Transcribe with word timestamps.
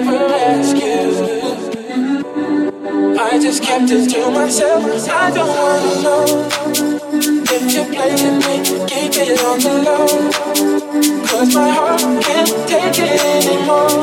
never 0.00 0.34
ask 0.34 0.76
you. 0.76 1.00
I 3.18 3.38
just 3.40 3.62
kept 3.62 3.90
it 3.90 4.10
to 4.10 4.30
myself. 4.30 4.84
I 5.08 5.30
don't 5.30 5.54
wanna 5.60 5.94
know 6.04 6.24
if 7.56 7.64
you're 7.72 7.90
playing 7.96 8.38
me. 8.44 8.54
Keep 8.90 9.14
it 9.24 9.40
on 9.48 9.58
the 9.66 9.74
low. 9.86 10.06
Cause 11.28 11.54
my 11.54 11.70
heart 11.76 12.00
can't 12.26 12.52
take 12.68 12.98
it 13.08 13.20
anymore. 13.36 13.96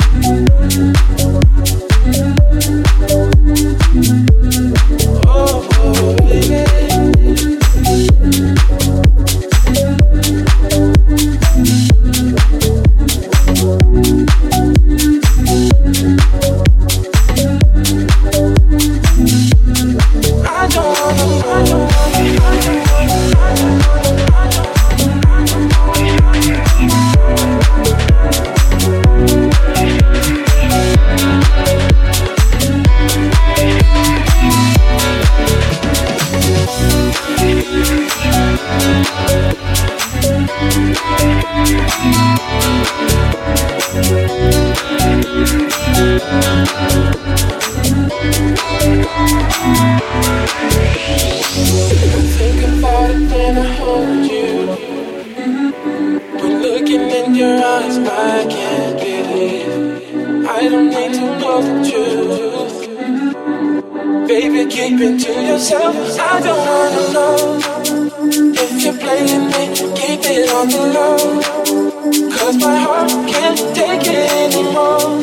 Baby, 64.30 64.70
keep 64.70 65.00
it 65.00 65.18
to 65.24 65.32
yourself. 65.42 65.96
I 66.20 66.38
don't 66.38 66.64
wanna 66.70 67.12
know 67.12 67.58
if 68.62 68.84
you're 68.84 68.94
playing 68.94 69.46
me. 69.50 69.74
Keep 69.98 70.20
it 70.30 70.48
on 70.54 70.68
the 70.68 70.82
low. 70.94 71.18
Cause 72.38 72.56
my 72.58 72.76
heart 72.78 73.10
can't 73.28 73.58
take 73.74 74.06
it 74.06 74.30
anymore. 74.44 75.18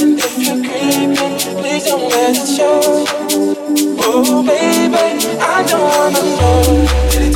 And 0.00 0.18
if 0.18 0.38
you're 0.38 0.64
creeping, 0.64 1.36
please 1.60 1.84
don't 1.84 2.08
let 2.08 2.34
it 2.34 2.48
show. 2.56 3.04
Oh, 4.00 4.42
baby, 4.42 5.28
I 5.38 5.62
don't 5.68 5.82
wanna 5.92 6.24
know. 6.40 7.11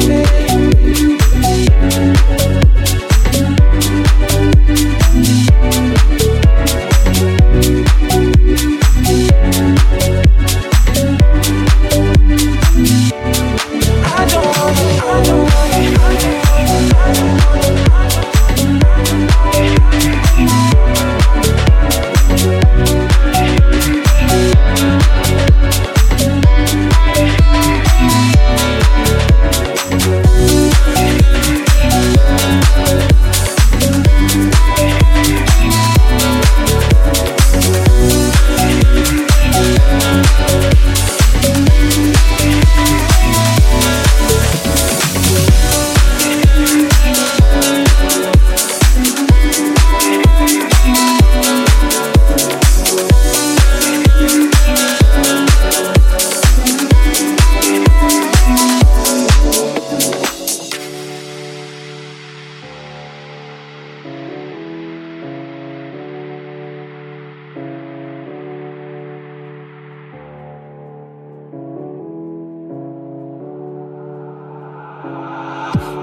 baby. 0.00 1.11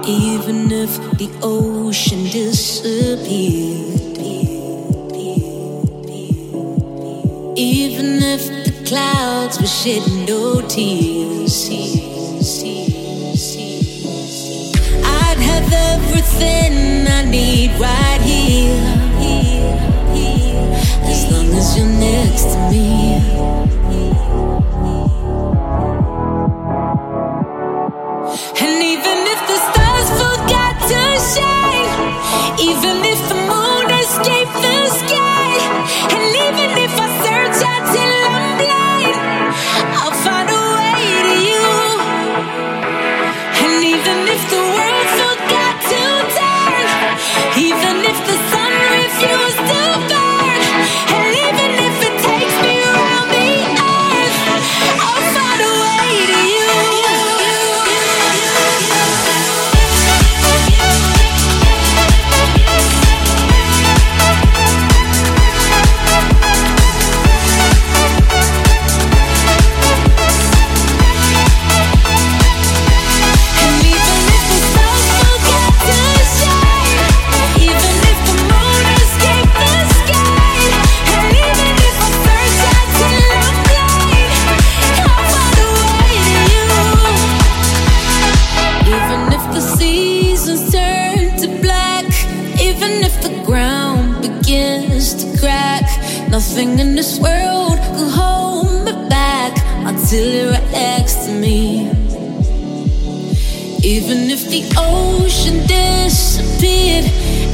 even 0.09 0.71
if 0.71 0.97
the 1.19 1.29
ocean 1.43 2.23
disappeared. 2.23 4.17
Even 7.55 8.17
if 8.33 8.41
the 8.65 8.73
clouds 8.87 9.59
were 9.61 9.67
shedding 9.67 10.25
no 10.25 10.61
tears. 10.61 11.69
I'd 15.05 15.37
have 15.37 15.71
everything 15.93 17.07
I 17.07 17.23
need 17.29 17.71
right 17.79 18.21
here. 18.21 18.81
As 21.03 21.31
long 21.31 21.49
as 21.53 21.77
you're 21.77 21.85
next 21.85 22.45
to 22.53 22.59
me. 22.71 23.58
just 94.87 95.39
crack. 95.39 95.83
Nothing 96.29 96.79
in 96.79 96.95
this 96.95 97.19
world 97.19 97.77
could 97.95 98.11
hold 98.11 98.85
me 98.85 98.93
back 99.09 99.53
until 99.85 100.25
you're 100.33 100.51
right 100.51 100.71
next 100.71 101.25
to 101.25 101.31
me. 101.31 101.89
Even 103.83 104.29
if 104.29 104.43
the 104.49 104.63
ocean 104.77 105.65
disappeared, 105.65 107.05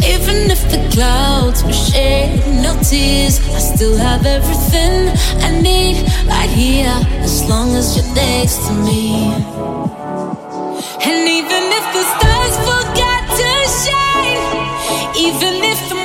even 0.04 0.52
if 0.52 0.62
the 0.72 0.82
clouds 0.94 1.64
were 1.64 1.74
shed 1.74 2.28
no 2.64 2.74
tears, 2.82 3.40
I 3.50 3.60
still 3.60 3.98
have 3.98 4.26
everything 4.26 5.10
I 5.42 5.62
need 5.62 5.96
right 6.28 6.50
here 6.50 6.98
as 7.24 7.48
long 7.50 7.70
as 7.76 7.96
you're 7.96 8.16
next 8.16 8.58
to 8.68 8.74
me. 8.74 9.34
And 11.08 11.30
even 11.40 11.64
if 11.80 11.86
the 11.96 12.04
stars 12.14 12.56
forgot 12.70 13.24
to 13.40 13.52
shine, 13.84 14.42
even 15.16 15.54
if 15.64 15.80
the 15.90 16.05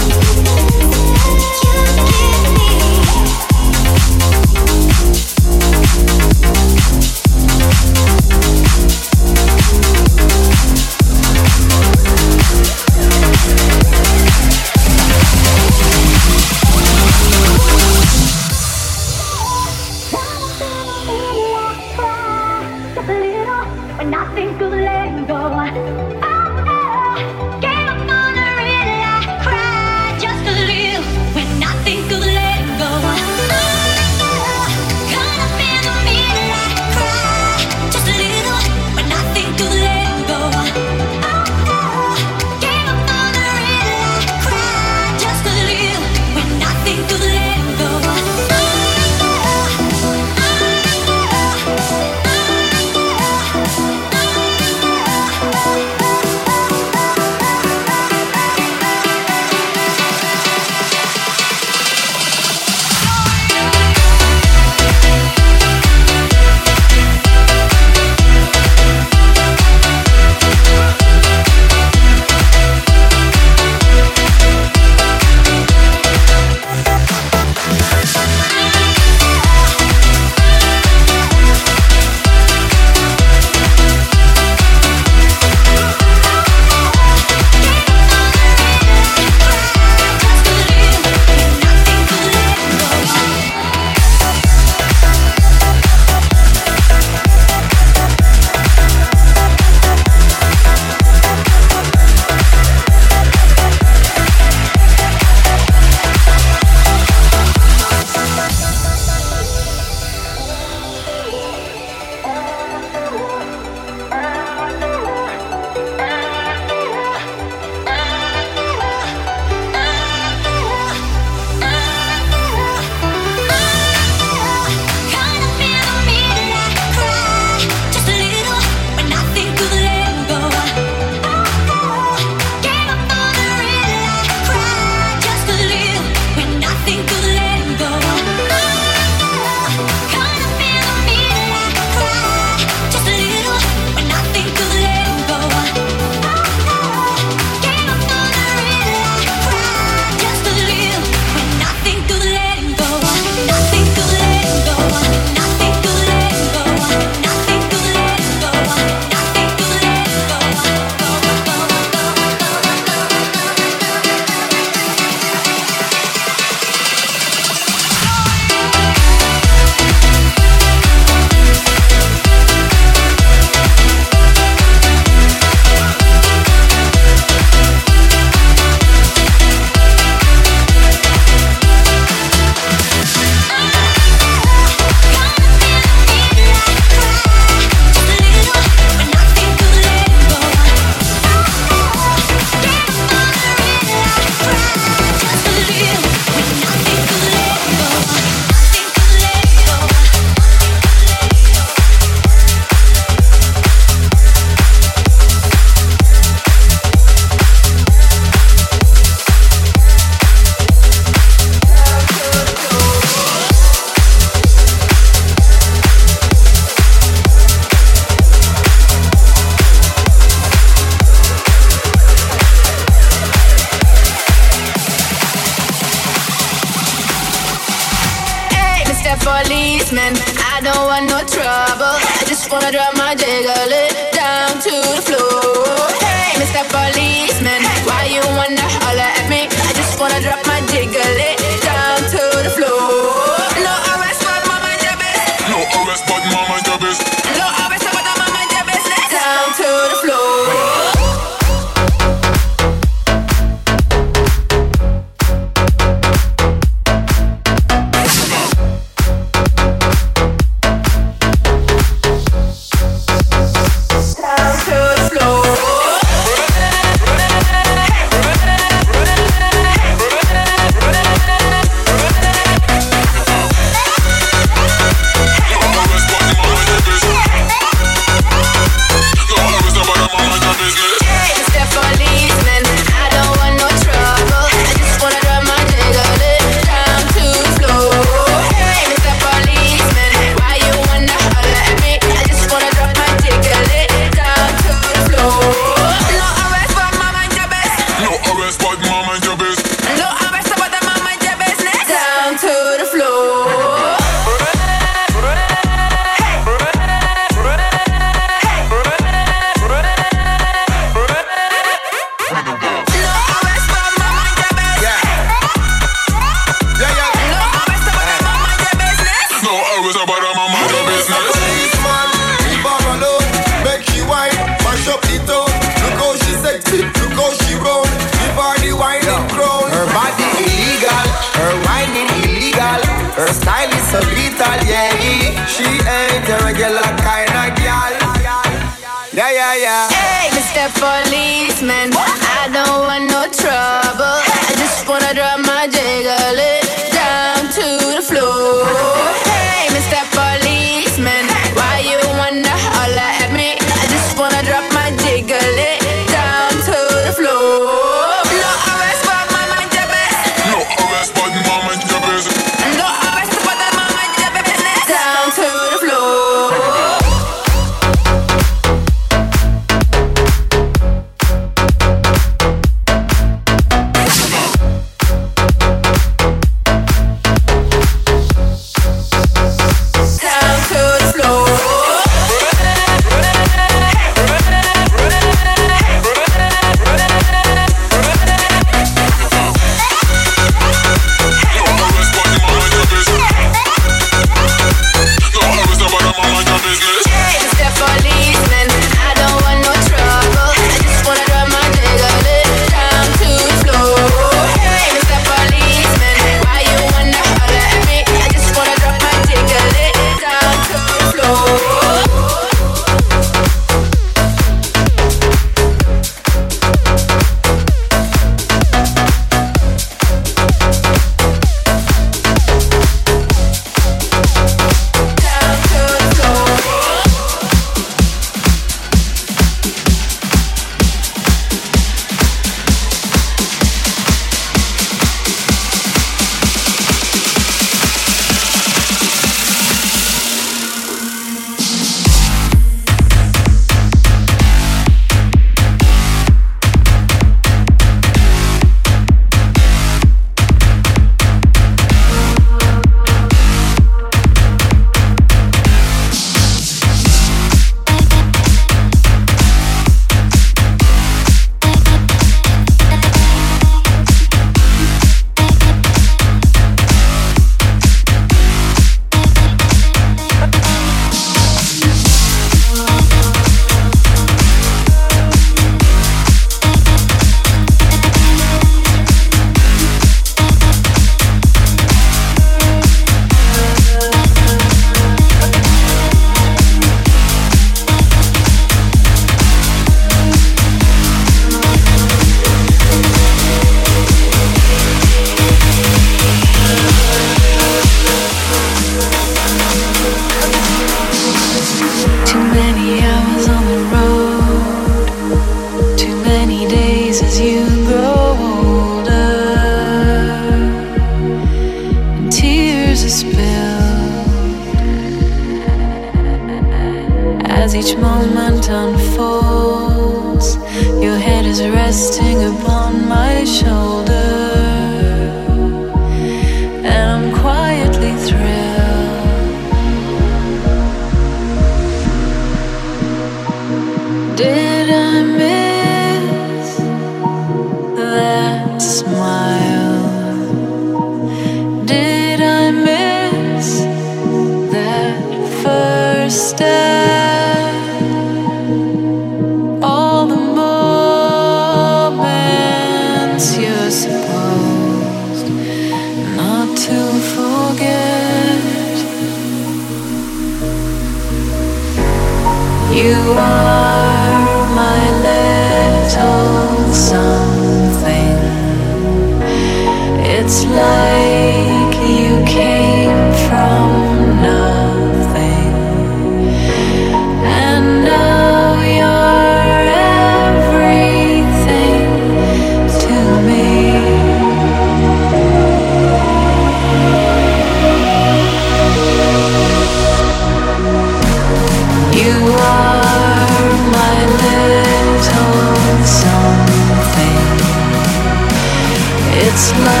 It's 599.53 599.73
like 599.73 600.00